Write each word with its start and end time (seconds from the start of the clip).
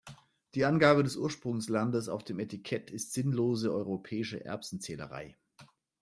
Die 0.55 0.65
Angabe 0.65 1.03
des 1.03 1.15
Ursprungslandes 1.15 2.09
auf 2.09 2.23
dem 2.23 2.39
Etikett 2.39 2.89
ist 2.89 3.13
sinnlose 3.13 3.71
europäische 3.71 4.43
Erbsenzählerei. 4.43 5.37